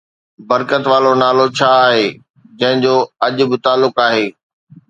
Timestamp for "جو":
2.85-2.95